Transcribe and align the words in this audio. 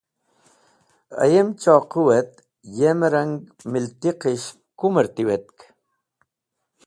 Ayem 1.23 1.47
choqũw 1.61 2.07
et 2.19 2.31
yem 2.77 2.99
rang 3.13 3.33
miltiqish 3.71 4.47
kumer 4.79 5.07
tiwetk. 5.15 5.57